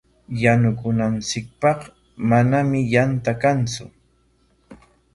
Yanukunanchikpaq 0.43 1.79
manami 2.29 2.79
yanta 2.93 3.31
kantsu. 3.41 3.83